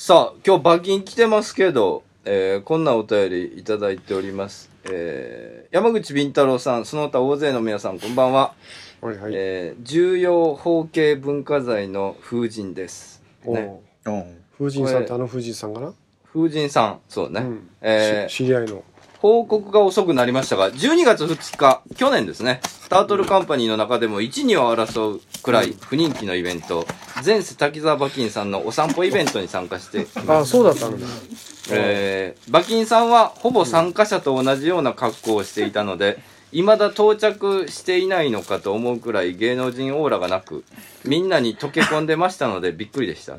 [0.00, 4.70] さあ、今日馬金来てますけど、えー、こんなお便りいただいております。
[4.84, 8.54] えー、山口敏太郎さん、その他大勢の皆さん、こんばんは。
[9.00, 9.32] はいはい。
[9.34, 13.24] えー、重要法系文化財の風神です。
[13.44, 13.80] おね。
[14.56, 15.92] 風神さんってあの風神さんかな？
[16.32, 17.40] 風神さん、そうね。
[17.40, 18.84] うんえーし知り合いの。
[19.20, 26.86] 報告が遅くなりましたが、12月2日、去年ですね、タートルカンパニーの中でも1、2を争うくらい不人気のイベント、
[27.24, 31.06] 前世滝沢馬金さんのお散歩イベントに参加して、あ、そうだったんだ。
[31.70, 36.18] えー、馬金さんはほぼ参加者と同じような格好をしていたので、
[36.52, 40.64] 未だ到着していないのかと思うくらい芸能人オーラがなく、
[41.04, 43.36] みんなに溶け込んでましたのでびっくりでした。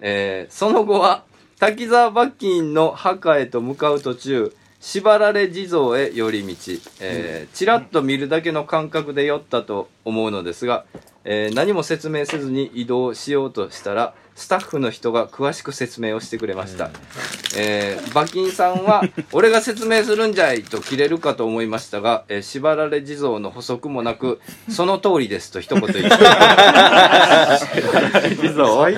[0.00, 1.24] えーその後は、
[1.58, 6.54] 滝沢馬金の墓へと向かう途中、縛られ地蔵へ寄り道、
[7.00, 10.86] えー、ちらっと見るだけの感覚で寄ったと思うのですが、
[11.24, 16.88] えー何も説明せずに移動しようとしたら、スタッフの人が詳しく説明をしてくれました。
[17.56, 26.14] えー、馬金さんは、 俺が説明するんじゃいと切れるかと思いましたが、えー縛られ地蔵の補足もなく、その通りですと一言言って、地
[28.54, 28.74] 蔵？
[28.74, 28.88] を後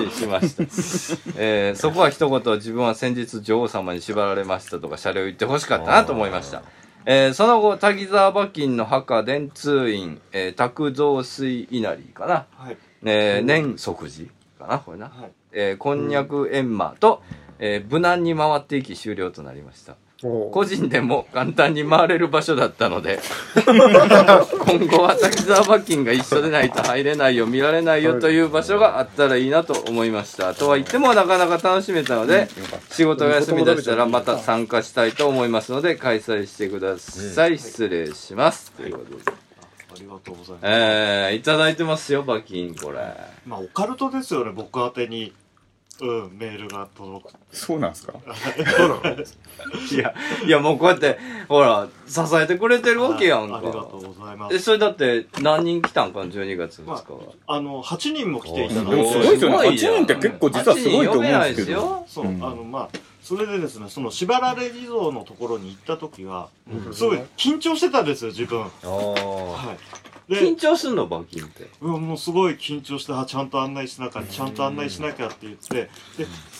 [0.00, 0.62] にしました。
[1.36, 6.62] えーそこは一言、自分は先日女王様に縛られましたとか、シャレを言ってほしかったなと思いました。
[7.04, 12.46] えーその後、滝沢馬金の墓、電通院、えー、卓増水稲荷かな。
[12.56, 12.76] はい。
[13.04, 15.06] えー年即時かな、これな。
[15.06, 15.30] はい。
[15.52, 17.22] えーこんにゃくエンマと、
[17.58, 19.96] えー無難に回っていき終了となりました。
[20.50, 23.20] 個人でも簡単に回れる場所だったので、
[23.54, 30.54] 今後は滝沢馬金が一緒でないと入れないよ、見られないよという場所があったらいいなと思いました。
[30.54, 32.48] とは言ってもなかなか楽しめたので、
[32.90, 37.56] 仕事が休みだしたらまた参加したいと思いますので、開催してください。
[37.58, 38.72] 失礼します。
[38.72, 39.22] ということで。
[39.26, 39.32] あ
[40.00, 40.62] りがとうございます。
[40.64, 42.98] えー、いただいてますよ、馬金、これ。
[43.46, 45.32] まあ、オカルトですよね、僕宛てに。
[46.00, 47.32] うん、メールが届く。
[47.50, 48.12] そうなんですか？
[48.76, 49.02] そうなの
[49.90, 50.14] いや、
[50.46, 51.18] いやもうこうやって、
[51.48, 53.56] ほら、支えてくれてるわけやんか。
[53.56, 54.66] ありがとうございまえ、す。
[54.66, 57.02] それだって何人来たんかな、12月2日は。
[57.48, 59.56] あの、8人も来ていただいでもすごいですよね。
[59.56, 61.72] 8すごいじゃん人って結構実はすごいと思うんですけ8人呼べないですど。
[61.72, 62.88] よそう、うんあの、まあ、
[63.28, 68.60] それでですね、その、縛られ地蔵のところに行った時は、うんすごい緊張してたんですよ、自分。
[68.62, 69.76] は
[70.28, 70.32] い。
[70.32, 71.68] で緊、張すんの、馬金って？
[71.82, 75.90] うわもうすごい緊張して、あ、ちゃんと案内しなきゃ、ちゃんと案内しなきゃって言って、で、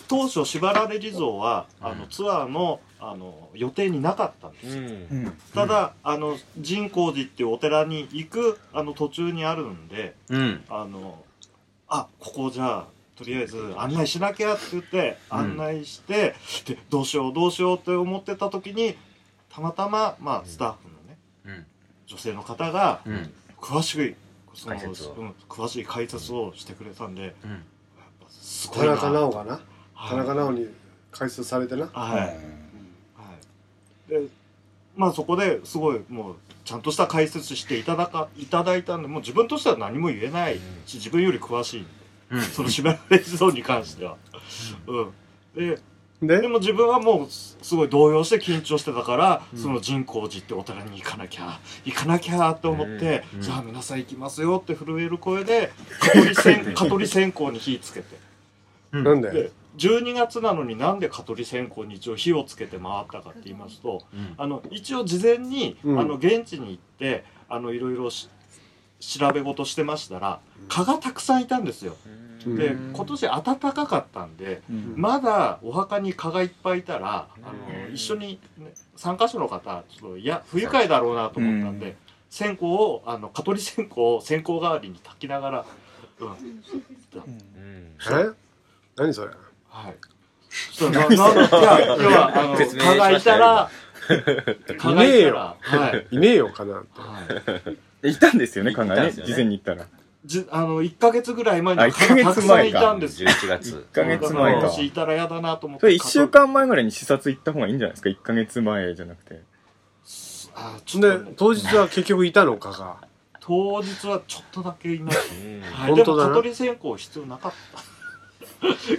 [0.07, 4.83] 当初、縛られ地蔵は、あの、ツアーの、あの、予定になかったんですよ。
[4.83, 10.63] うんただ、あの、神光寺っていうお寺に行く、あの、途中にあるんで、うん。
[10.69, 11.23] あの、
[11.87, 16.35] あ、ここじゃあ、とりあえず案内しなきゃって言って、うん案内して、
[16.65, 18.95] で、どうしようどうしようって思ってた時に、
[19.49, 21.65] たまたま、まあ、スタッフのね、うん。
[22.07, 23.33] 女性の方が、うん。
[23.59, 24.15] 詳しく、
[24.53, 27.51] その解説をうん詳しい解説をしてくれたんで、うん。
[27.51, 27.59] やっ
[28.21, 28.95] ぱすごいな。
[28.95, 29.51] 田中直がな？
[29.93, 30.67] はい田中直に
[31.11, 31.87] 解説されてな？
[31.87, 32.19] はい。
[32.19, 32.37] はい。
[34.09, 34.21] で、
[34.95, 41.89] まあそこですごいもうちゃんとした解説していただか、いただいたんで、もう自分としては何も言えないし、自分より詳しいんで、
[42.31, 42.41] うん。
[42.41, 44.17] その縛られ地蔵に関しては。
[44.87, 45.11] うん。
[45.55, 45.79] で、
[46.21, 46.41] で？
[46.41, 58.17] で、も自分はもうすすごい動揺して緊張してたから、その神光寺ってお寺に行かなきゃ、行かなきゃって思って、うんじゃあ皆さん行きますよって震える声で、蚊取り線、蚊取り線香に火つけて。
[58.91, 59.31] なんで？
[59.31, 68.27] で12月なのになんで蚊取り線香に一応火をつけて回ったかって言いますと、うんあの一応事前に、うんあの現地に行ってあのいろいろし
[68.99, 71.95] 調べ事してましたら蚊がたくさんいたんですよ。
[72.45, 72.55] うん。
[72.55, 74.93] で今年暖かかったんでうん。
[74.95, 77.51] まだお墓に蚊がいっぱいいたらあ
[77.87, 81.95] の一緒に、ね、参加者の方ちょっといや不愉快だろうなと思ったんで、うん。
[82.29, 85.65] 線香をあの蚊取り線香を線香代わりに焚きながら、
[86.19, 86.29] うん。
[87.17, 88.29] え
[88.95, 89.31] 何それ？
[89.69, 89.95] はい。
[90.73, 93.69] そうななないや要はあの 蚊がいたら
[94.77, 96.15] 蚊がいたらはい。
[96.15, 96.49] いねえよ。
[96.49, 96.99] かなって。
[96.99, 97.77] はい。
[98.03, 99.85] いたんですよね、考えね事前に行ったら。
[100.25, 103.29] じあの1ヶ月ぐらい前にあ蚊がたくさんいたんですよ。
[103.29, 103.87] 11月。
[103.91, 105.81] 1ヶ月前かもしいたら嫌だなと思って。
[105.81, 109.41] それ1週間前ぐらいに視察行った方がいいんじゃないですか ?1 ヶ月前じゃなくて。
[110.55, 112.97] あちょっと当日は結局いたのかが。
[113.39, 115.17] 当日はちょっとだけいまし
[115.71, 115.75] た。
[115.75, 115.91] はい。
[115.91, 117.99] 本当だなでも蚊取り線香必要なかった。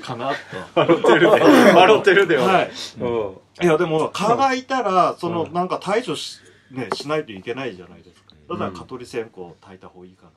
[0.03, 0.37] かなと。
[0.75, 1.73] 笑ってるで。
[1.75, 2.41] 笑ってるでよ。
[2.41, 2.71] はい。
[2.99, 3.41] うん。
[3.63, 6.39] いやでも蚊がいたらそのうんなんか対処し
[6.71, 8.20] ねしないといけないじゃないですか。
[8.51, 10.31] だからうん蚊取り線香を焚いた方がいいかな。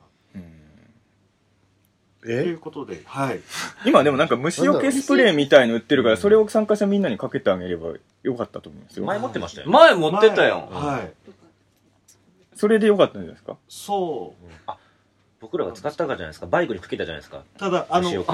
[2.22, 3.40] といえうことで、はい。
[3.84, 9.04] 今でもなんか虫除けスプレーみたいの売ってるから、それを参加者みんなにかけてあげればよかったと思うんですよ。
[9.04, 9.68] 前持ってましたよ。
[9.68, 10.68] 前持ってたよ。
[10.70, 11.12] はい。
[12.54, 13.58] それでよかったんじゃないですか？
[13.68, 14.70] そう。
[15.44, 16.46] 僕らが使ったからじゃないですか。
[16.46, 17.42] バイクにかけたじゃないですか。
[17.58, 18.24] ただあの結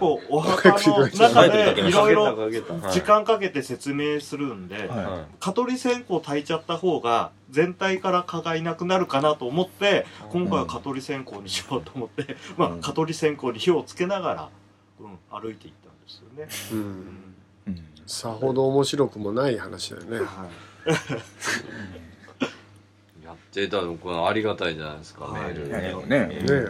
[0.00, 2.50] 構お墓の中でいろいろ
[2.90, 4.88] 時間かけて説明するんで、はい。
[4.88, 14.48] は蚊取り線香焚いちゃった方が全体から蚊がいなくなるかなと思って今回は蚊取り線香にしようと思って、まあうん蚊取り線香に火をつけながら、
[15.00, 16.48] うん、歩いていったんですよね。
[16.72, 16.74] う。
[16.74, 17.34] うんん。
[17.68, 17.84] うん。
[18.04, 20.18] さほど面白くもない話だよね。
[20.18, 20.28] はい
[23.60, 25.42] やってたのこのありがたいじゃないですか、はい。
[25.42, 25.68] メール。
[25.68, 26.26] いやでもね。
[26.26, 26.66] ねえ。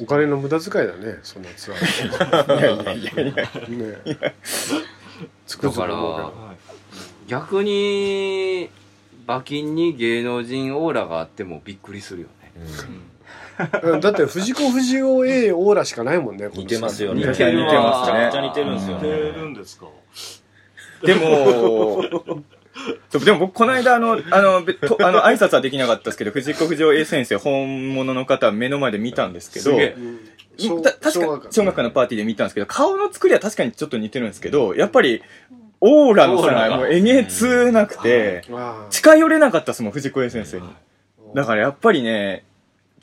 [0.00, 2.98] お金の無駄遣いだね、そんなツアー。
[2.98, 3.98] いやいやいやいやね
[7.26, 8.70] 逆に
[9.26, 12.52] 馬琴に芸能人オーラがあってもびっくりするよね。
[13.82, 14.00] うん。
[14.00, 16.48] だって藤子不二雄 A オーラしかないもんね。
[16.52, 17.26] 似てますよね。
[17.26, 18.18] 似てるわ似てますね。
[18.18, 19.14] めちゃくちゃ似てるんですよ似てね。
[19.32, 19.86] るんですか？
[21.02, 22.02] でも、
[23.10, 30.82] そ うでも僕、この間、あの、あの、べとあの、挨拶はできなかったですけど、藤子不二雄 A 先生、本物の方、目の前で見たんですけど、すげえうん。
[30.82, 31.82] た確か、小学館。
[31.82, 35.22] のパーティーで見たんですけど、顔の作りは確かにちょっと似てるんですけど、やっぱり、
[35.80, 36.76] オーラのオーラが。
[36.78, 38.44] もうえげつなくて、
[38.90, 40.68] 近寄れなかったですもん、藤子 A 先生に。
[41.34, 42.44] だからやっぱりね、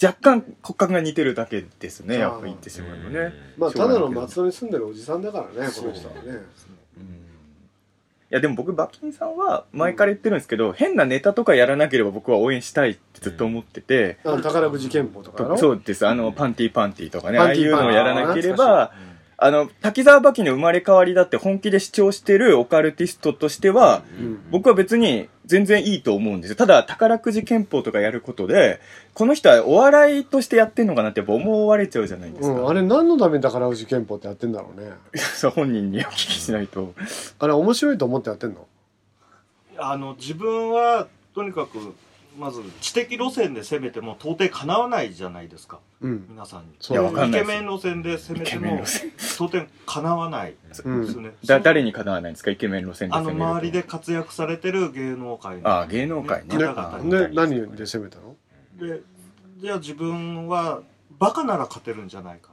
[0.02, 3.34] 若干骨格が似てるだけですね、やっぱ言ってしまうとね。
[3.58, 6.42] まあ、ただの松戸に住んでるおじさんだからね、この人はね。
[8.36, 16.06] いやでも僕、バキンさんは前から言ってるんですけど、変なネタとかやらなければ僕は応援したいってずっと思ってて、あの宝くじ憲法とかそうです。
[16.06, 18.92] あの、パンティーパンティーとかね、ああいうのをやらなけれ懐ば、
[19.38, 26.56] あの、滝沢馬琴の生まれ変わりだって本気で主張してるオカルティストとしては、うん僕は別に全然いいと思うんですよ。
[26.56, 28.80] ただ、宝くじ憲法とかやることで、
[29.14, 32.62] この人はお笑いとしてやってんのかなって思われちゃうじゃないですか。
[32.62, 34.92] うん、あれ何のために宝くじ憲法ってやってんだろうね。
[35.18, 36.94] そう本人にお聞きしないと。
[37.40, 38.68] あれ面白いと思ってやってんの？
[39.78, 41.94] あの自分はとにかく
[42.38, 45.80] まず知的路線で攻めても到底かなわないじゃないですか。
[46.02, 46.26] うん。
[46.30, 46.76] 皆さんに。
[46.80, 47.28] そう。
[47.28, 48.84] イケメン路線で攻めても。
[49.38, 52.52] 到底かなわないうんですね、だ、誰にかなわないんですか？
[52.52, 55.70] イケメン路線であの周りで活躍されてる芸能界の。
[55.70, 56.58] ああ、芸能界ね。
[56.58, 58.36] ね何で攻めたの？
[58.78, 59.02] で
[59.58, 60.82] じゃあ自分は
[61.18, 62.50] バカなら勝てるんじゃないか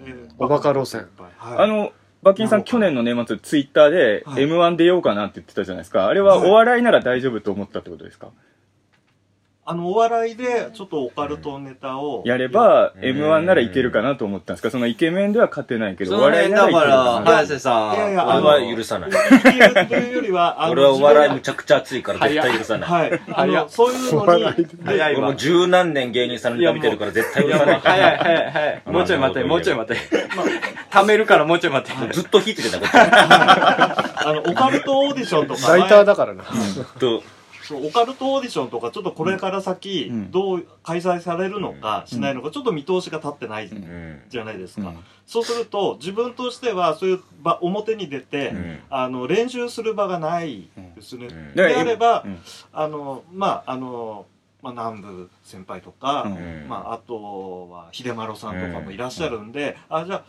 [0.00, 0.04] な。
[0.04, 1.08] でおバカ路線。
[1.38, 1.58] はい。
[1.58, 4.44] あの、馬琴さん去年の年末ツイッターではい。
[4.44, 6.06] M1 出ようかなって言ってたじゃないですか。
[6.06, 6.50] あれははい。
[6.50, 8.28] お笑いなら大丈夫と思ったってことですか？
[9.66, 14.70] あのお笑いでちょっとオカルトネタをやればうん M1 ならいけるかなと思ったんですか？
[14.70, 19.10] そのイケメンでは勝てないけど、その辺だからな早瀬さんいやいや俺は許さない。
[19.10, 22.90] いけるというよりはあの 俺はお笑いむ自ちゃくちゃ熱いから絶対許さない。
[22.90, 27.80] 分はいあのそういうのに早いわ俺もう十何年芸人さんのネタ見てるから絶対許さない。
[27.82, 30.00] 早い早 い早いもうちょい待ってもうちょい待って
[30.90, 32.94] 貯めるからもうちょい待ってずっと弾いててた、こっち。
[34.26, 36.44] あのオカルトオーディションとかライターだからな。
[36.44, 37.22] ずっと。
[37.64, 40.30] そうオカルトオーディションとかちょっとこれから先うん。
[40.30, 43.66] どう開催されるのかしないのかちょっと見通しが立ってない。
[43.66, 44.22] うん。
[44.28, 44.98] じゃないですか、うん。
[45.26, 48.78] そうすると自分としてはそういう場表に出て、うん。
[48.90, 51.54] あの練習する場がないですね、うん。
[51.54, 52.38] であれば、うん。
[52.72, 54.26] あのまああの、
[54.62, 56.68] まあ、南部先輩とか、うん。
[56.68, 60.24] まあ、あとは秀丸さんとかもいらっしゃるんで、あじゃあ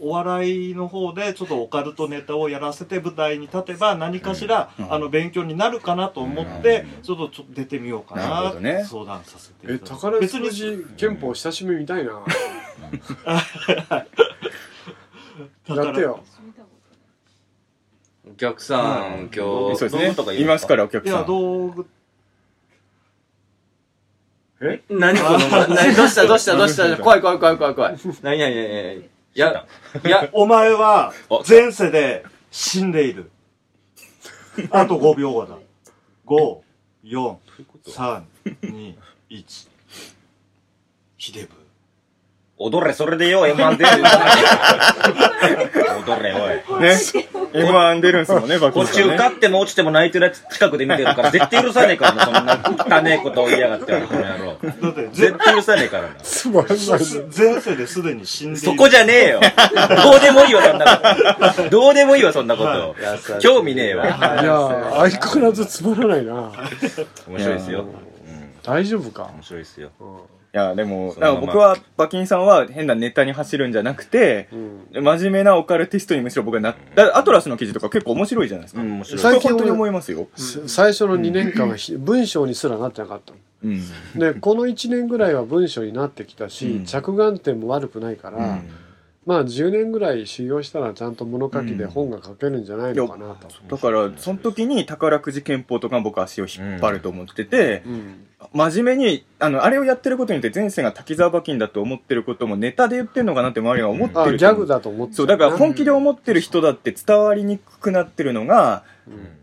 [0.00, 4.92] お笑いの方でちょっとオカルトネタをやらせて舞台に立てば何かしら、うん。
[4.92, 7.02] あの勉強になるかなと思って、うん。
[7.02, 8.52] ちょっとちょっと出てみようかな
[8.84, 12.22] 相談させていえ、ただいて宝く別にじ憲法親しみみたいな。
[15.68, 16.24] だってよ。
[18.26, 20.40] お客さん今日そうですね。
[20.40, 21.26] いますから、お客いやさん。
[21.26, 21.86] 道具。
[24.88, 25.94] 何この何？
[25.94, 26.26] どうした？
[26.26, 26.56] どうした？
[26.56, 26.96] どうした？
[26.96, 27.98] 怖い怖い怖い怖い怖い。
[28.22, 28.38] 何？
[28.38, 28.38] 何？
[28.38, 28.38] 何？
[28.38, 28.38] 何？
[28.38, 29.02] いやいや
[30.32, 33.30] お前はあ前世で死んでいる。
[34.70, 35.58] あと5秒後だ。
[36.26, 36.60] 5、
[37.04, 37.36] 4、
[37.86, 38.22] 3、
[38.62, 38.96] 2、
[39.30, 39.68] 1。
[41.16, 41.63] ヒデブ。
[42.56, 43.90] 踊れ、それでよ、M1 出る。
[46.06, 46.82] 踊れ、おい。
[46.82, 46.96] ね。
[47.52, 49.16] M1 出るんすもんね、バキこっち受。
[49.16, 52.34] かっても落ちても泣いてるやつ近くで見てるから、絶対許さねえからな、そん
[52.86, 54.56] な汚ねえことを言いやがって、この野郎。
[54.62, 56.14] だって、絶ぜ対許さねえからな。
[56.22, 58.60] つまんないす前世ですでに死んで。
[58.60, 59.40] そこじゃねえよ。
[59.40, 61.70] どうでもいいわ、そんなこと。
[61.70, 62.94] どうでもいいわ、そんなこと。
[63.40, 64.06] 興味ねえわ。
[64.06, 64.18] いや、
[65.10, 66.52] 相変わらずつまらないな。
[67.28, 67.80] 面白いですよ。
[67.80, 67.94] うん
[68.62, 69.24] 大丈夫か？
[69.34, 69.90] 面白いですよ。
[70.54, 74.48] いや、でも、僕は、バキンさんは変なネタに走るんじゃなくて、
[74.92, 75.04] うん。
[75.04, 78.80] 真面目なオカルティストにむしろ僕はな、だアトラスの記事とか結構面白いじゃないですか。
[78.80, 79.20] うん、面白い。
[79.20, 80.28] 最近本当に思いますよ。
[80.36, 83.38] す最初の2年間はひ文章にすらなってなかったの。
[83.64, 83.82] うん。
[84.20, 88.60] で、この1年ぐらいは文章になってきたし、うん着眼点も悪くないから、
[89.26, 93.48] まあ10年ぐらい修行したらちゃんと物書きで本が書けるんじゃないのかなと。
[93.68, 98.26] だから、その時に宝くじ憲法とか僕足を引っ張ると思ってて、うん。
[98.52, 104.36] 真面目に、あの、あれをやってることによって前世が滝沢馬琴だと思ってることもネタで言ってるのかなって周りが思ってあ、る。
[104.36, 108.84] ギャグだと思ってたそう、だから本気で思ってる人だって伝わりにくくなってるのが、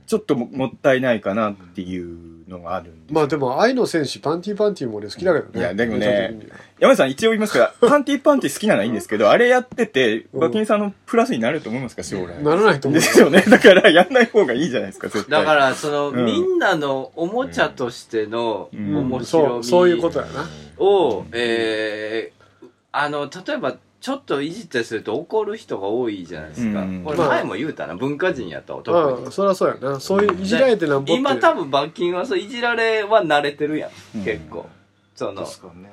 [0.05, 3.13] ちょっとももったいないかなっていうのがあるんです。
[3.13, 5.59] まあでも、愛の戦士、パンティーパンティーも俺好きだけどね。
[5.59, 6.37] いやでもね
[6.79, 12.43] 山内さん一応言いますから、 パンティーパンティー好きなのはいいんですけど、あれやってて、うん馬琴さんのプラスになると思いますか、将来。
[12.43, 13.05] ならないと思うで。
[13.05, 13.41] すよね。
[13.47, 15.39] だから、やんない方がいいじゃないですか、絶対。
[15.39, 20.49] だから、その、うんみんなのおもちゃとしてのうん面白みそう、そういうことやな。
[20.77, 26.81] を、えー、あの、例えば、ちょっといじったりすると怒る人が多いじゃないですか。
[26.81, 29.25] うんこれ前も言うたな、文化人やった男に。
[29.25, 29.99] うん、そりゃそうやな。
[29.99, 31.13] そういういじられてなんぼって。
[31.13, 34.67] 今多分罰金はそういじられは慣れてるやん、うん結構
[35.15, 35.45] その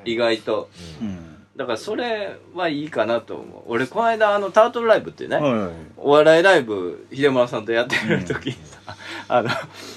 [0.06, 0.70] 意外と
[1.02, 1.37] うん。
[1.58, 3.62] だからそれはいいかなと思う。
[3.66, 5.70] 俺この間あのタートルライブっていうね、はい。
[5.96, 8.78] お笑いライブ秀村さんとやってる時にさ、
[9.26, 9.50] あの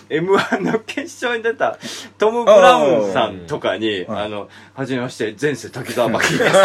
[0.09, 1.77] m 1の決勝に出た
[2.17, 6.55] トム・ブラウンさんとかに「あのはじめまして前世滝沢真希です」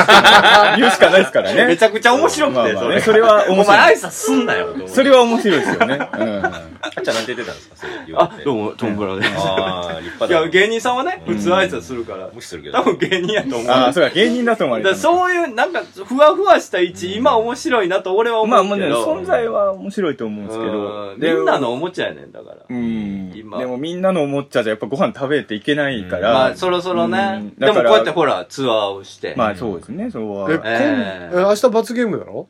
[0.78, 1.66] 言うしかないですからね。
[1.66, 2.94] めちゃくちゃ面白くて、まあまあそれ。
[2.94, 3.60] ねそれは面白い。
[3.64, 5.98] お前挨拶すんなよそれは面白いですよね。
[6.00, 7.76] あっちゃんなんて言ってたんですか？
[7.76, 10.48] それ言われてあどうもトム・ブラウンですああ、立派いやだ。
[10.48, 12.78] 芸人さんはね普通挨拶するから無視するけど。
[12.78, 13.70] 多分芸人やと思ううん。
[13.70, 19.04] ああ、そうか、芸人だと思われそういう、なんか、ふわふわした位置、今面白いなと俺は思まあもうね、うけど。
[19.04, 20.72] 存在は面白いと思うんですけど。
[20.72, 22.56] うんみんなのおもちゃやねんだから。
[22.68, 23.32] うん。
[23.34, 26.32] 今でもみんなのおもちゃじゃやっぱご飯食べていけないから。
[26.32, 27.48] まあ、そろそろねうん。
[27.54, 29.34] でだからもこうやってほら、ツアーをして。
[29.36, 30.48] まあそうですね、それは。
[30.50, 32.48] え、え今え明日罰ゲームだろ？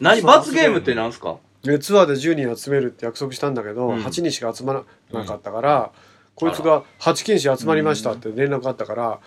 [0.00, 0.22] 何？
[0.22, 1.36] 罰ゲームってなんすか？
[1.66, 4.04] えツアーで10人集めるって約束したんだけど、うん。
[4.04, 5.92] 8人しか集まらなかったから、
[6.34, 9.20] こいつが8件士集まりましたって連絡あったから、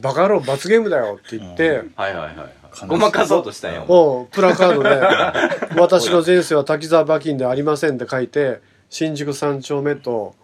[0.00, 2.86] バカ野郎罰ゲームだよって言って、はいはいはいはい。
[2.88, 3.82] ごまかそうとしたんや。
[3.82, 4.88] プラカードで
[5.78, 10.34] 「私の前世は滝沢馬琴でありません」って書いて新宿三丁目と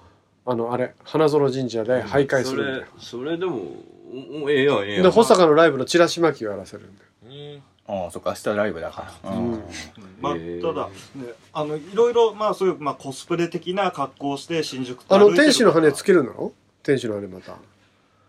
[0.46, 2.80] あのあれ花園神社で徘徊すそるんだよ。
[2.80, 3.62] れ、それでも、
[4.48, 5.02] ええやんええやん。
[5.02, 7.08] で保坂のライブのチラシ巻きをやらせるんだよ。
[7.54, 9.30] うんああ、そっか、明日ライブだから。
[9.32, 9.52] うん。
[9.52, 9.62] うん。
[10.20, 17.52] まあただ、ね、あのいろいろまあそういう、まあ、コスプレ的な格好をして新宿あの天使の羽つつけるんだろ天使の羽また。
[17.52, 17.54] い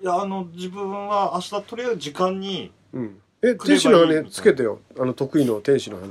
[0.03, 3.19] やあの自分は明日とりあえず時間にうん。
[3.43, 4.79] え天使の羽つけてよ。
[4.99, 6.07] あの得意の天使の羽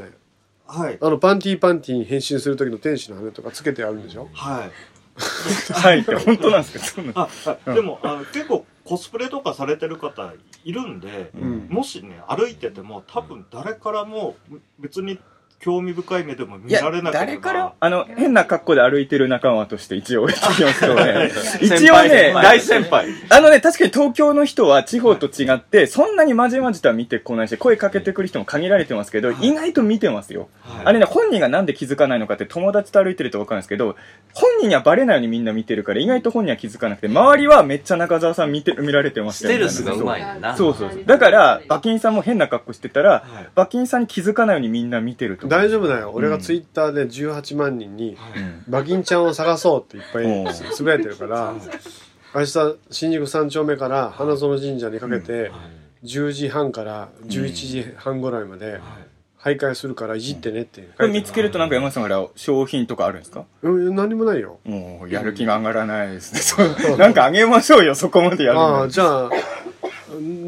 [0.66, 0.98] はい。
[1.00, 4.28] あのパンティーパンティーに変身する時の天使の羽とかつけてやるんでしょ？
[4.32, 4.70] はい
[5.74, 6.84] はいって本当なんですか？
[6.84, 7.28] そうなんあ、
[7.66, 10.32] はい、でもあの結構コスプレとかされてる方
[10.64, 11.66] いるんで、うん。
[11.70, 14.36] もしね歩いてても多分誰からも
[14.78, 15.18] 別に
[15.60, 17.26] 興味深い目でも見られなければ。
[17.26, 17.74] 誰から？
[17.78, 23.08] あの、変な格好で歩いてる仲間として一応言ってきますと ね、先一応輩ね、大先輩。
[23.28, 30.48] あのね、確かに東京の人は地方と違って、そんなにまじまじとは見てこないし、声かけてくる人も限られてますけど、意外と見てますよ。
[30.62, 30.86] はい。
[30.86, 33.96] あれね、本人がなんで気づかないのかって友達と歩いてると分かるんですけど、
[34.32, 39.54] 本人にはバレないようにみんな見てるから、意外と本人は気づかなくて、周りはめっちゃ中澤さん見て、見られてましたよ。
[39.54, 40.56] ステルスがうまいな。
[40.56, 41.02] そうそうそう。
[41.04, 43.48] だから、馬琴さんも変な格好してたら、はい。
[43.54, 45.49] 馬琴さんに気づかないようにみんな見てると。
[45.50, 46.12] 大丈夫だよ。
[46.14, 50.46] 俺がツイッターで18万人にうん「馬琴ちゃんを探そう」っていっぱうん。
[50.46, 51.54] いつぶやいてるから
[52.34, 55.50] 明日新宿三丁目から花園神社にかけて
[56.04, 58.80] 10時半から11時半ぐらいまで
[59.42, 63.44] 徘徊するからいじってねってこれ見つけるとなんか山下さんから商品とかあるんですか？
[63.62, 64.60] うん何もないよ。
[64.64, 66.40] もう、やる気が上がらないですね。
[66.40, 66.62] そ
[66.94, 66.96] う。
[66.98, 69.30] なんかあげましょうよ、そこまでやるあじゃあ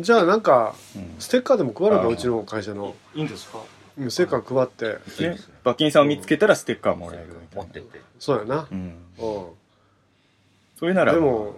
[0.01, 1.15] じゃあなんかうん。
[1.19, 2.95] ステッカーでも配るかうちの会社の。
[3.15, 3.59] いいんですか？
[3.99, 5.37] うんステッカー配ってね。
[5.65, 7.63] 馬琴さんを見つけたらステッカーもらえるみたいな。
[7.65, 8.01] 持ってって。
[8.19, 8.67] そうやな。
[8.71, 8.79] うん。
[8.79, 8.95] うん。
[10.79, 11.55] それなら、でも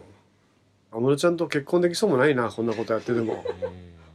[0.93, 3.45] 安室ちゃんと結婚できそうもないなこんなことやってても。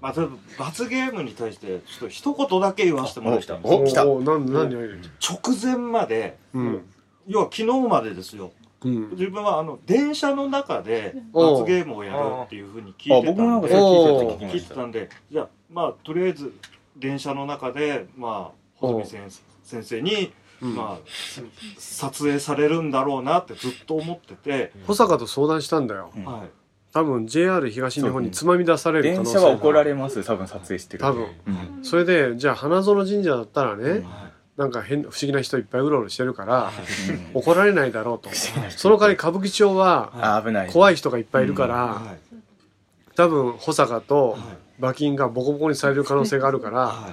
[0.01, 3.59] まあ、例えば罰ゲームに対してちょっと一言だけ言わせてもらいたい。
[3.63, 4.07] お来た。
[4.07, 6.85] おなん何何直前までうん。
[7.27, 8.51] 要は昨日までですよ。
[8.85, 9.09] うん。
[9.11, 11.59] 自分はあの電車の中でおう。
[11.59, 14.75] 罰ゲームをやるっていうふうに聞いてたあ僕もなんんでかそれ聞いておた聞きま聞いしてた。
[14.75, 15.09] たんで。
[15.31, 16.53] じゃあまあとりあえず
[16.99, 20.75] 電車の中でまあ穂積先先生に、うん。
[20.75, 21.09] まあ
[21.77, 26.11] 撮影されるんだろうなってずっと思ってて、保坂と相談したんだよ。
[26.15, 26.25] うん。
[26.25, 26.49] はい。
[26.91, 29.39] 多分 JR 東日本につまみ出される可電能性が。
[29.41, 31.03] 車は怒られます、多分撮影してる。
[31.03, 31.27] 多分。
[31.47, 31.83] うん。
[31.83, 34.03] それでじゃあ花園神社だったらね、はい
[34.57, 36.69] なんか変不思議な人いっぱいうろうろしてるから
[37.33, 37.39] うん。
[37.39, 38.29] 怒られないだろうと。
[38.75, 40.43] その代わり歌舞伎町は。
[40.73, 42.35] 怖い人がいっぱいいるから、はい。
[43.15, 44.41] 多分保坂とはい
[44.79, 47.09] 馬琴がボコボコにされる可能性があるから、は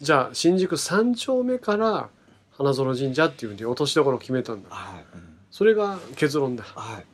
[0.00, 0.04] い。
[0.04, 2.08] じゃあ新宿三丁目から
[2.56, 4.68] 花園神社っていうふうに落としどころを決めたんだ。
[4.70, 5.04] はい。
[5.50, 6.64] それが結論だ。
[6.64, 7.04] はい。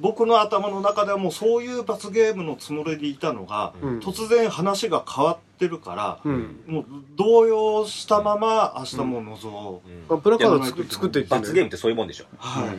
[0.00, 3.98] 僕の頭の中ではもうそういう罰ゲームのつもりでいたのが、うん。
[3.98, 6.60] 突然話が変わってるから、うん。
[6.68, 6.84] もう
[7.16, 12.26] 動揺したまま明日も望もう、あプラカード作作っていって罰ゲームってそういうもんでしょ。
[12.38, 12.72] は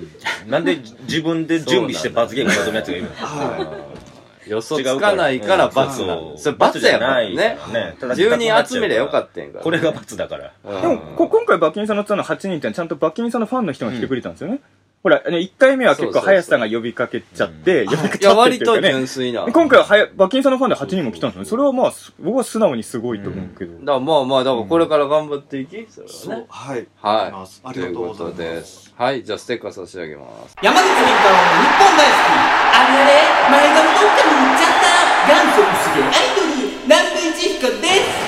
[0.45, 3.09] い、なんで自分で準備して罰ゲーム臨むやつがいるの？
[3.15, 3.96] は
[4.47, 6.37] 予想つかないから罰なうんの。
[6.37, 8.15] それ罰やから罰じゃねないからねただ。
[8.15, 9.63] 10人集めりゃよかったんやから。
[9.63, 10.53] これが罰だから。
[10.65, 14.59] うんでも、こ今回、バッキンさんのツアーの8人ってちゃんとバッキンさんのファンの人が来てくれたんですよね。
[15.07, 18.91] ほら、1回目は結構、林さんが呼びかけちゃって、呼びかけちゃって割とっていうかね。
[18.91, 19.45] 純粋な。
[19.45, 21.49] で今回ははやバッキンさんのファンで8人も来たんですよね。
[21.49, 23.71] それはまあ、す僕は素直にすごいと思うけど。
[23.71, 26.45] だからまあまあ、だからこれから頑張っていきそれはね。
[26.49, 26.87] はいはい。
[26.91, 28.93] ありがとうございますということです。
[28.97, 29.23] はい。
[29.23, 30.57] じゃあ、ステッカー差し上げます。
[30.61, 32.35] 山口倫太郎の日本大好き
[32.75, 38.27] あれあれ前髪どっかに行っちゃった元祖薄毛アイドル南部一彦です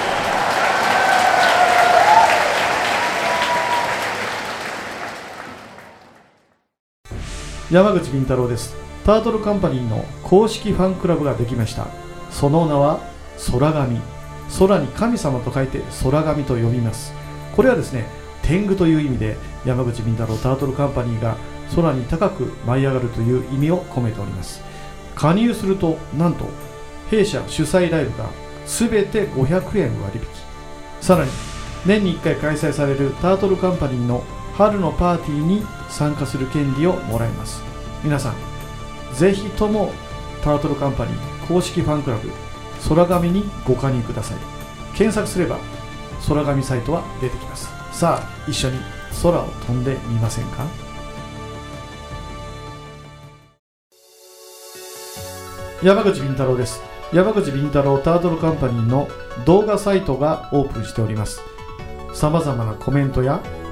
[7.72, 8.76] 山口敏太郎です。
[9.06, 11.86] タートルカンパニーの公式ファンクラブができました。
[12.32, 13.00] その名は
[13.52, 14.02] 空神。
[14.58, 17.14] 空に神様と書いて空神と呼びます。
[17.56, 18.08] これはですね
[18.42, 21.38] 天狗という意味で山口敏太郎タートルカンパニーが
[21.76, 24.64] 空に高く舞い上がるという意味を込めております。
[25.14, 26.46] 加入するとなんと
[27.12, 28.32] 弊社主催ライブが
[28.66, 30.26] 全て500円割引。
[31.02, 31.30] さらに
[31.86, 34.24] 年に1回開催されるタートルカンパニーの
[34.60, 37.64] 春のパーティーに参加する権利をもらえます。
[38.04, 38.36] 皆さん
[39.16, 39.94] ぜひとも
[40.44, 42.30] タートルカンパニー公式ファンクラブ
[42.90, 44.38] 空紙にご加入ください。
[44.98, 45.60] 検索すれば
[46.28, 47.70] 空紙サイトは出てきます。
[47.94, 48.80] さあ一緒に
[49.24, 50.66] 空を飛んでみませんか？
[55.82, 56.82] 山口敏太郎です。
[57.14, 59.08] 山口敏太郎タートルカンパニーの
[59.46, 61.40] 動画サイトがオープンしております。
[62.14, 63.42] さまざまなコメントや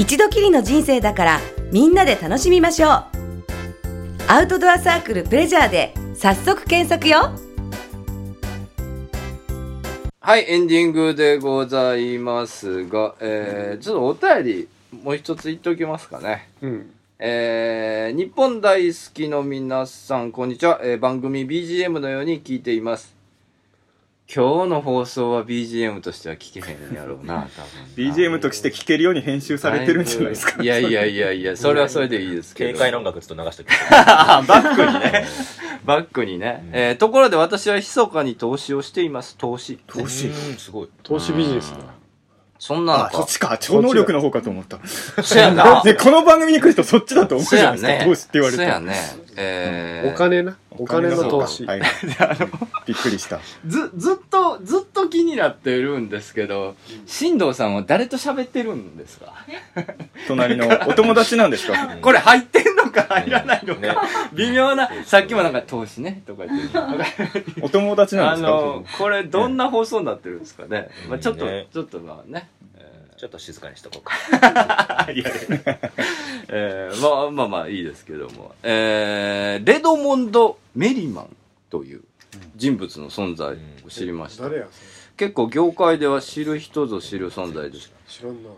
[0.00, 1.40] 一度きりの人生だから
[1.72, 2.90] みんなで楽しみましょう
[4.28, 7.32] アウトドアサークルプレジャーで早速検索よ
[10.22, 14.68] はい、エンディングでございますが、えー、ちょっとお便り、
[15.02, 16.48] もう一つ言っておきますかね。
[16.62, 20.80] うんえー、日本大好きの皆さん、こんにちは。
[20.82, 23.19] えー、番組 BGM のように聞いています。
[24.32, 28.12] 今日の放送は BGM としては聞けへんやろうな、 多分。
[28.12, 30.62] BGM として聴けるように編集されてるんじゃないですか？
[30.62, 32.70] いやいやいやいや、それはそれでいいですけど。
[32.70, 35.26] 軽快な音楽ちょっと流しときバックにね。
[35.84, 36.68] バックにね。
[36.72, 39.36] えー、ところで私は密かに投資をしています。
[39.36, 39.78] 投資。
[39.88, 40.28] 投資。
[40.28, 40.88] うん、すごい。
[41.02, 41.78] 投資ビジネスだ
[42.60, 43.26] そんなのあ、そっか。
[43.26, 43.58] ちか。
[43.58, 44.78] 超能力の方かと思った。
[45.22, 45.82] そや な。
[45.82, 48.04] で、この番組に来るとそっちだと思うそじゃないですか。
[48.04, 48.62] 投資って言われて。
[48.64, 48.94] そやね。
[49.36, 50.56] えー、お金な？
[50.72, 51.80] お金の投資はい。
[52.86, 53.40] びっくりした。
[53.66, 59.32] ず、ずっと、ずっと気になってるんですけど、新藤さんは誰と喋ってるんですか？
[60.28, 61.96] 隣のお友達なんですか？
[62.02, 62.79] これ入ってんの？
[62.90, 63.94] か入らないのか、ね
[64.34, 66.78] 微妙な、さっきもなんか投資ね、とか言って
[67.38, 67.44] る。
[67.62, 68.48] お友達なんあですか？
[68.50, 70.88] の、これどんな放送になってるんですかね。
[71.08, 72.48] まあちょっと、ねちょっとまあね。
[73.16, 74.14] ちょっと静かにしとこうか。
[75.12, 75.24] いやい
[75.66, 75.78] や
[76.48, 78.54] えー、まあまあまあいいですけども。
[78.62, 81.36] えー、レドモンド・メリマン
[81.68, 82.02] という
[82.56, 84.44] 人物の存在を知りました？
[84.44, 84.66] 誰や
[85.18, 87.92] 結構業界では知る人ぞ知る存在です。
[88.08, 88.48] 知らんな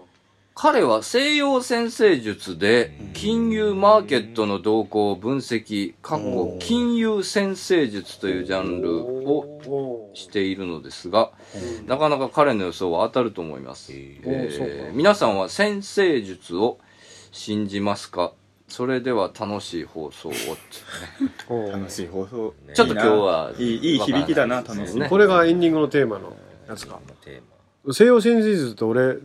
[0.55, 11.33] 彼は西洋占星術で金融マーケットの動向を分析、過去金融占星術というジャンルをしているのですが、
[11.87, 13.93] なかなか彼の予想は当たると思います。
[13.93, 16.79] えー皆さんは占星術を
[17.33, 18.33] 信じますか？
[18.69, 20.33] それでは楽しい放送を。
[21.71, 22.55] 楽しい放送。
[22.75, 25.03] ちょっと今日はいい、いい響きだな、楽しい。
[25.09, 26.37] これがエンディングのテーマの
[26.69, 27.01] やつか。
[27.23, 27.41] テー
[27.91, 29.17] 西洋占星術って俺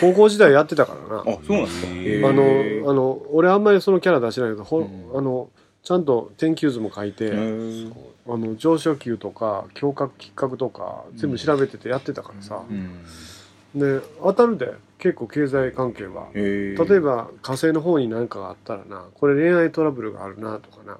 [0.00, 1.20] 高校時代やってたからな。
[1.20, 2.28] あ、そうなんですか。
[2.28, 5.48] あのあの俺あんまりそのキャラ出してないけど、ほあの
[5.82, 7.36] ちゃんと天気図も書いて、う
[7.88, 7.92] ん
[8.24, 13.02] あの上昇球とか胸郭亀郭とか全部調べててやってたからさ、うん。
[13.74, 16.28] で当たるで結構経済関係は。
[16.34, 20.98] 例えば火星の方に何かがあったらなこれ恋愛トラブルがあるなとかな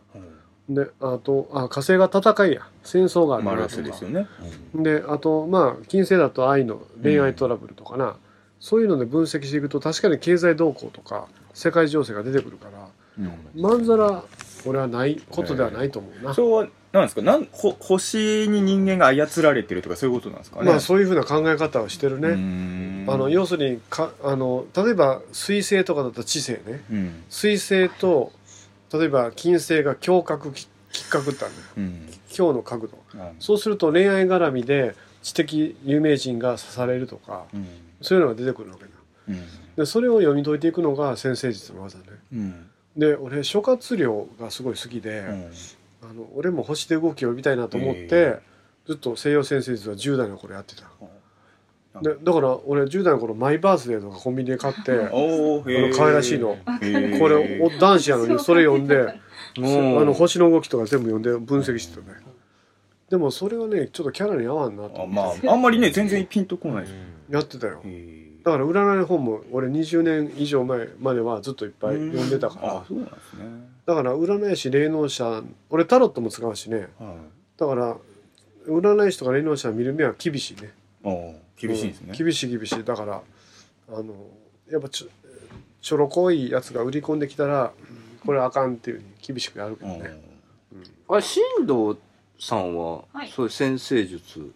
[0.69, 2.63] であとあ火星が戦いや。
[2.85, 3.45] 戦争がある。
[3.45, 4.27] マルなとかスですよね。
[4.75, 8.17] であとまあ金星だと愛の恋愛トラブルとかな、
[8.59, 14.25] そういうので分析していくと確かに経済動向とか世界情勢が出てくるからまんざら
[14.65, 17.23] 俺はないことではないと思うな、それは、なんですか？
[17.23, 20.67] なんほ星に人間が操られてるとかそういうことなんですかね？
[20.67, 23.07] まあそういうふうな考え方をしてるね、うん。
[23.09, 26.85] あの要するにかあの例えば水星とかだと知性ね。
[26.91, 27.23] うん。
[27.29, 28.33] 水星と
[28.93, 31.67] 例えば金星が胸郭き亀郭ってあるのよ。
[31.77, 32.09] うん。
[32.37, 32.99] 今日の角度。
[33.15, 33.37] うん。
[33.39, 37.67] そうすると恋愛絡みで知的有名人が刺されるとかうん。
[38.01, 38.91] そういうのが出てくるわけだ。
[39.29, 39.47] うん。
[39.77, 42.05] でそれを読み解いていくのが先生術の技ね。
[42.33, 42.71] うん。
[42.97, 45.51] で俺諸葛亮がすごい好きで、うん。
[46.03, 48.39] あの俺も星で動きを呼びたいなと思って、へ
[48.87, 50.83] ずっと西洋先生術は10代の頃やってた
[51.95, 55.63] うんでだから俺10代の頃マイバースデーとかコンビニで買って あの
[55.95, 56.57] 可愛らしいの。
[57.19, 59.15] これお男子やのにそれ読んであ
[59.61, 59.61] う
[60.03, 60.07] ん。
[60.07, 62.17] の星の動きとか全部読んで分析してたね。
[63.11, 65.45] でもそれはねちょっとキャラに合わんなとあ思って。
[65.47, 66.87] まあ、あんまりね、全然ピンとこない。
[67.29, 67.83] やってたよ。
[67.85, 72.69] へだから占いの本も俺20年以上前まではずっといっぱい読んでたから。
[72.79, 73.45] あ、そうなんですね。
[73.85, 76.89] だから占い師霊能者俺タロットも使うしね。
[76.99, 77.15] はい。
[77.59, 77.97] だから
[78.67, 80.73] 占い師とか霊能者見る目は厳しいね
[81.57, 82.07] 厳しいんですね。
[82.11, 82.85] うん厳しい厳しい。
[82.85, 83.23] だから
[83.89, 84.15] あの
[84.71, 85.09] やっぱちょ
[85.81, 90.23] ちょろこいやつが売り込んできたらうんこれあかんっていうふうに厳しくやるけどね、
[91.09, 91.99] あれ、新藤
[92.39, 93.29] さんは、はい。
[93.29, 94.53] そういう先生術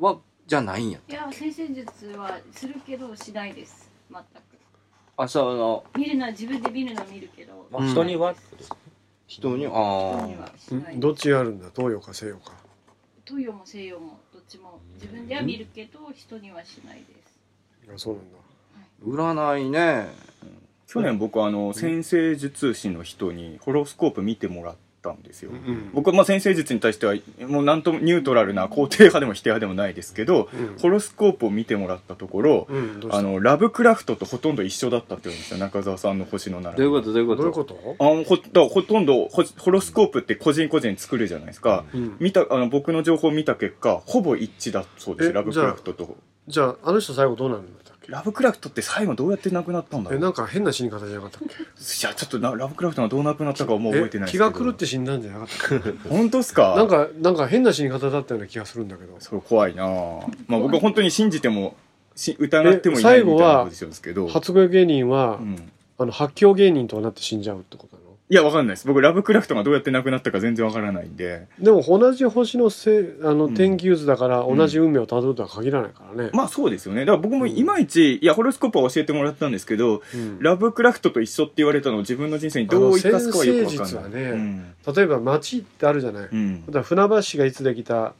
[0.00, 0.98] は、じゃないんや。
[1.06, 3.90] いや先生術はするけどしないです。
[4.10, 4.26] 全く。
[5.18, 7.66] あ、そう、あの、見るのは自分で見るのは見るけど。
[7.70, 8.76] まあ人にはってことですね
[9.26, 9.70] 人に、あ
[10.56, 11.66] 人あどっちがあるんだ？
[11.76, 12.54] 東洋か西洋か。
[13.26, 14.18] 東洋も西洋も
[14.50, 17.86] ちも自分では見るけど人にはしないです。
[17.86, 19.54] いやそうなんだ。
[19.56, 20.08] 占いね。
[20.88, 25.50] 去年僕、あの、先生術師の人にホロスコープ見てもらったんですよ。
[25.50, 27.14] うん僕はまあ先生術に対しては、
[27.46, 30.78] もうなんともニュートラルな肯定派でも否定派でもないですけど、うん。
[30.78, 36.82] ホロスコープを見てもらったところ、うんあの、ラブクラフトとほとんど一緒だったって言うんですよ、中澤さんの星の並び。
[36.82, 37.12] どういうこと？
[37.12, 37.42] どういうこと？
[37.42, 37.96] どういうこと？
[37.98, 42.16] あのほほとんどホホロスコープって個人個人作るじゃないですか、うん。
[42.20, 46.16] 見たあの僕の情報を見た結果ほぼ一致だそうですえラブクラフトと。
[46.48, 50.18] じゃああの人最後どうなるんだラブクラフトって最後どうやって亡くなったんだろう？
[50.18, 51.54] えなんか変な死に方じゃなかったっけ？
[51.82, 56.08] じゃあちょっとなラブクラフトがどう亡くなったかはもう覚えてない気が狂って死んだんじゃなかったっけ？
[56.08, 56.74] 本当っすか？
[56.76, 59.14] なんかなんか変な死に方だったような気がするんだけど。
[59.20, 59.84] それ怖いな。
[59.84, 61.76] ぁまあ僕は本当に信じても
[62.16, 64.28] し疑ってもいないえ最後はみたいなポジションですけど。
[64.28, 65.72] 発語芸人は、うん。
[65.98, 68.86] あの発狂芸人となって死んじゃうってことなのいやわかんないです。
[68.86, 71.48] 僕ラブクラフトがどうやって亡くなったか全然わからないんで。
[71.58, 73.54] でも同じ星のせあのん。
[73.54, 77.00] 天気図だから同じ運命をたどるとは限らないからね、まあそうですよね。
[77.00, 80.38] だから僕もいまいち、いやホロスコープは教えてもらったんですけど、うん。
[80.40, 84.22] ラブクラフトと一緒って言われたのを自分の人生にどう生かすかはよくわかんない。
[84.22, 84.30] ね。
[84.30, 84.74] うん。
[84.94, 86.64] 例えば町ってあるじゃない、うん。
[86.84, 88.14] 船橋市がいつできた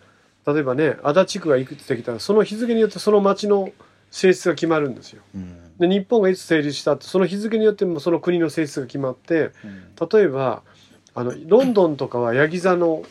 [0.45, 3.71] 例えばね足立区がいくつできたその日付によってその町の
[4.11, 5.23] 性質が決まるんですよ。
[5.37, 9.51] うんで日本がいつ成立したってその日付によってもその国の性質が決まって
[10.13, 10.63] 例えば
[11.15, 13.03] あのロンドンとかはヤギ座の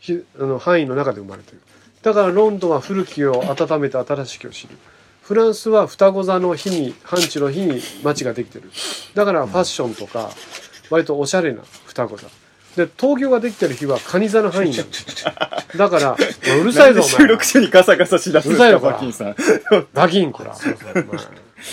[0.00, 1.60] ひあの範囲の中で生まれてる。
[2.02, 4.76] だからロンドンは古きを温めて新しきを知る。
[5.22, 8.70] フランスは双子座の日に半地の日に街ができてる。
[9.14, 10.30] だからファッションとか
[10.90, 12.28] 割とおしゃれな双子座
[12.78, 15.24] で東京ができてる日は蟹座の範囲なんです
[15.76, 16.16] だから
[16.60, 19.36] うるさいぞお収前録中にガサガサしだすんですか、うるさいよこらバキンさん。
[19.92, 20.56] バキンこら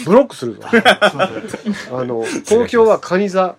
[0.06, 0.62] ブロックするぞ。
[0.64, 3.56] あの東京は蟹座。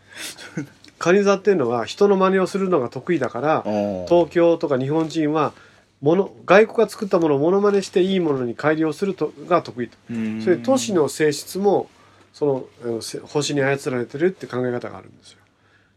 [0.99, 3.63] 蟹座っていうのは人の真似をするのが得意だから
[4.09, 5.53] 東京とか日本人は
[6.01, 9.97] もの外国が作ったものをモノマネしていいものに改良するとが得意と。
[10.11, 10.43] うん。
[10.43, 11.89] そういう都市の性質も
[12.33, 15.36] そのあのせ星に操られてるって考え方があるんですよ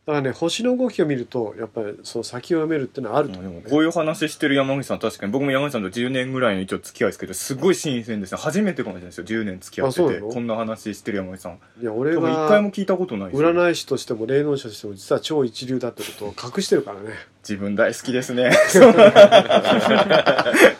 [0.10, 5.32] からね星の動きを見るとやっぱりその先を読めるっていうのはあると思う、ね、こういう話してる山口さん確かに。
[5.32, 8.38] 僕も山口さんと10年ぐらいの一応付き合いですけどすごい新鮮ですね。
[8.42, 9.26] 初めてかもしれないですよ。
[9.26, 11.60] 10年付き合っててこんな話してる山口さん。
[11.82, 17.10] いや俺多分一回はも聞いたことない占い師としても霊能者としても実は超一流だってことを隠してるからね。
[17.42, 18.52] 自分大好きですね。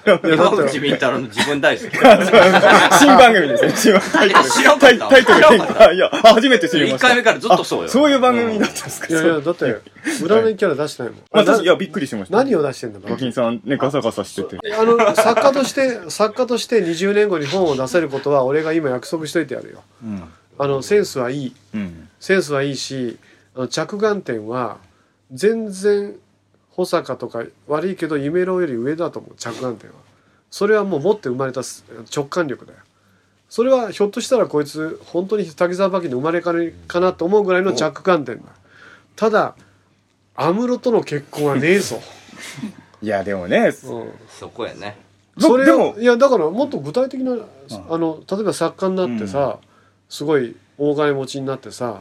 [0.06, 1.96] 山口み太郎の自分大好き。
[3.00, 5.10] 新番組ですね新番タイトル。
[5.10, 7.08] タイトルいやあ初めて知りました。
[7.08, 7.86] 一回目からずっとそうよ。
[7.86, 9.08] あそういう番組になってますか？
[9.08, 9.66] いやいやだって
[10.04, 10.56] 占い。
[10.56, 11.22] キャラ出してないもん。
[11.32, 12.38] まあ、いやびっくりしました。
[12.38, 14.60] 何を出してんだ馬琴さんねガサガサしてて。
[14.74, 19.84] あの作家として作家として20年後に本を出せることは俺が今約束しといてやるよ。
[20.04, 20.24] うん。
[20.58, 21.56] あのセンスはいい。
[21.74, 22.10] うん。
[22.20, 23.18] センスはいいし
[23.56, 24.78] あの着眼点は
[25.32, 26.16] 全然
[26.72, 29.36] 保坂とか悪いけど夢郎より上だと思う。
[29.38, 29.96] 着眼点は。
[30.52, 32.80] それはもう持って生まれたす直感力だよ。
[33.50, 38.44] それはひょっとしたらこいつ本当に滝沢馬琴の生まれ変わりかなと思うぐらいの着眼点だ
[39.20, 39.54] ただ
[40.34, 42.00] 安室との結婚はねえぞ、
[43.04, 43.74] いやでもねうん。
[44.30, 44.96] そこやね。
[45.38, 49.58] それでもをいやだからもっと具体的な、あの例えば作家になってさ、
[50.08, 52.00] すごい大金持ちになってさ、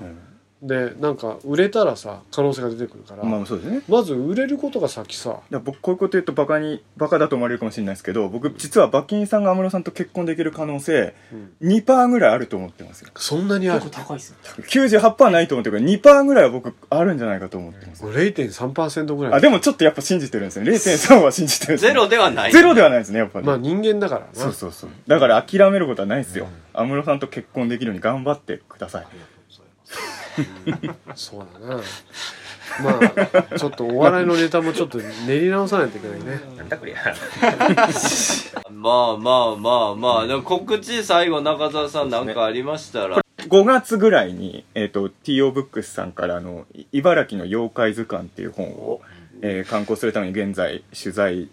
[0.60, 3.82] でなんか売れたらさ可能性が出てくるから、まあそうですね。
[3.88, 5.38] まず売れることが先さ。
[5.50, 11.14] いや僕こういうこと言うとバカにバカだと思われるかもしれないですけど僕実は馬琴さんが安室さんと結婚できる可能性
[11.62, 13.10] 2%ぐらいあると思ってますよ。
[13.16, 13.88] そんなにある？
[13.88, 14.36] 高いっすよ。
[14.64, 19.32] 98%ないと思ってるけど2%ぐらいは僕あるんじゃないかと思ってます0.3%ぐらい。
[19.34, 22.52] あでもちょっとやっぱ信じてるんですよ0.3は信じてるんでゼロではない。
[22.52, 24.26] ゼロではないですねやっぱり、まあ人間だからな。
[24.32, 24.90] そうそうそう。
[25.06, 26.48] だから諦めることはないですよ。
[26.72, 29.06] 安室さんと結婚できるように頑張ってください
[31.14, 31.82] そうだな
[32.82, 33.00] ま
[33.50, 36.40] あちょっとお笑いのネタもちょっと練り直さないといけないね。
[36.56, 36.96] なんだこりゃ。
[38.70, 39.94] まあまあまあ。
[39.96, 43.18] まあ、でも告知最後中澤さんなんかありましたら。
[43.38, 49.00] 5月ぐらいに、えっと TO ブックスさんからあのい茨城の妖怪図鑑っていう本を、
[49.40, 51.48] えー刊行するために現在取材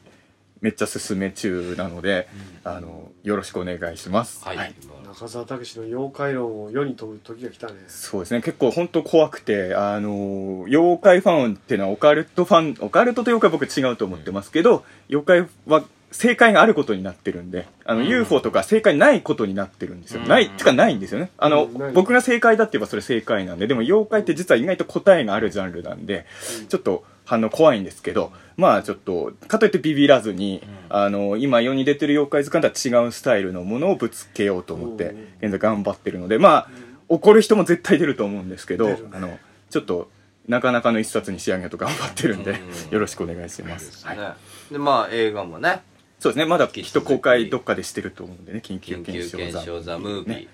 [0.62, 2.28] めっちゃ進め中なので、
[2.64, 4.44] あのよろしくお願いします。
[4.44, 4.74] はい。
[5.18, 7.76] 中澤武史の妖怪論を世に問う時が来たね。
[7.88, 8.42] そうですね。
[8.42, 21.30] 結構本当怖くてあの妖怪ファンっていうのはオカルトファンオカルトと妖怪は僕違うと思ってますけど妖怪は正解があることになってるんであの、UFO とか正解ないことになってるんですよ、ないつかないんですよね。
[21.38, 26.26] あの、うん僕が正解だって言えばそれ正解なんででも妖怪って実は意外と答えがあるジャンルなんで、
[26.70, 36.70] ちょっと反応怖いんですけどまあちょっとかといってビビらずに、あの今世に出てる妖怪図鑑とは違うスタイルのものをぶつけようと思って現在頑張ってるのでまあ
[37.10, 38.98] 怒る人も絶対出ると思うんですけど、ね。
[39.12, 39.38] あの
[39.70, 40.10] ちょっと
[40.48, 42.56] なかなかの一冊に仕上げようと頑張ってるんで、
[42.92, 44.18] よろしくお願いします、はい。
[44.18, 44.30] ね
[44.72, 45.82] で、まあ映画もね、
[46.20, 46.46] そうですね。
[46.46, 50.36] まだきっと公開どっかでしてると思うんでね緊急緊急検証検証ザムービー。
[50.42, 50.48] ね。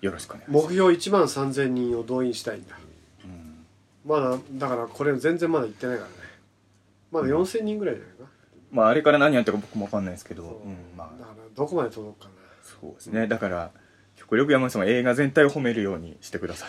[0.00, 2.78] よろしくお願いし目標1万3000人を動員したいんだ、
[4.06, 6.14] まだだからこれ全然まだ行ってないからね
[7.10, 8.28] まだ4000人ぐらいじゃないかな、
[8.70, 10.68] まああれから何やったか僕もわかんないですけど、う。
[10.68, 11.20] ん、まあ。
[11.20, 12.30] だからどこまで届くかな。
[12.80, 13.26] そうですね。
[13.26, 13.70] だから
[14.16, 16.68] 極力山口さんは映画全体を褒めるようにしてください。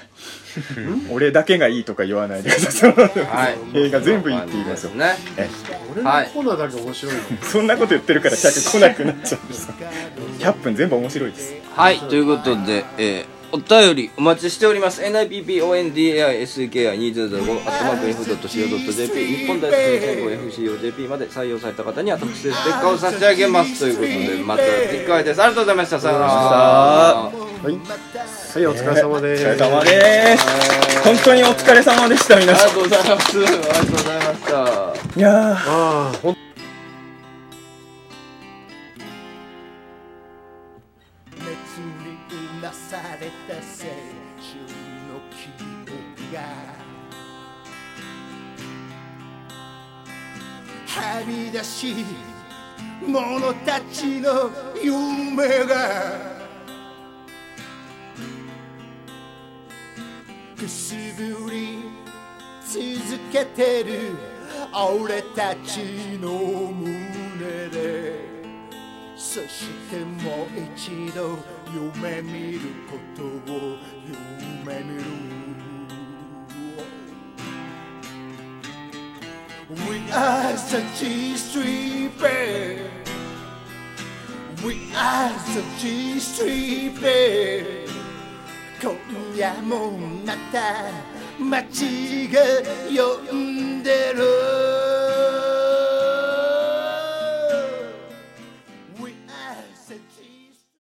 [1.11, 3.57] 俺だけがいいとか言わないでください、はい。
[3.77, 4.91] 映画全部いいって言いますよ。
[4.91, 5.15] ね。
[5.35, 5.49] え
[5.91, 9.73] 俺のコーナーだけ面白いの、 そんなこと言ってるから客来なくなっちゃうんですよ。
[10.39, 11.53] 100分全部面白いです。
[11.75, 15.01] はい、ということで、えーお便りお待ちしております。
[15.01, 15.67] NIPPONDAISKI2005
[17.67, 20.29] アットマーク F.CO.JP 日本大好きの
[20.79, 23.79] FCOJP まで採用された方には特製ステッカーを差し上げます。
[23.79, 25.41] ということで、また次回です。
[25.41, 25.99] ありがとうございました。
[25.99, 26.31] さよなら。
[26.31, 27.31] は
[27.63, 27.75] い、はい、
[28.67, 33.37] お疲れ様です、お疲れ様です本当にお疲れ様でした皆さありがとうございます。
[33.37, 35.17] ありがとうございました。
[35.17, 36.48] んいやーああ
[50.99, 52.05] はみ出し
[53.07, 54.51] 者たちの
[54.83, 56.39] 夢が。
[60.57, 61.79] くすぶり
[62.65, 64.17] 続けてる。
[64.73, 66.29] 俺たちの
[66.71, 68.29] 胸で。
[69.15, 71.39] そしてもう一度
[71.73, 72.59] 夢見る
[72.89, 73.77] ことを
[74.65, 75.38] 夢見る。
[79.69, 82.89] We are the G Street Band
[84.65, 87.87] We are the G Street Band
[88.81, 88.97] 今
[89.37, 89.91] 夜も
[90.25, 90.89] また
[91.39, 92.41] 街が
[92.89, 94.68] 呼んでる